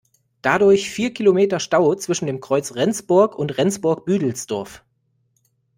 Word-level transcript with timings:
Dadurch 0.41 0.89
vier 0.89 1.13
Kilometer 1.13 1.59
Stau 1.59 1.93
zwischen 1.93 2.25
dem 2.25 2.41
Kreuz 2.41 2.73
Rendsburg 2.73 3.37
und 3.37 3.55
Rendsburg-Büdelsdorf. 3.59 4.83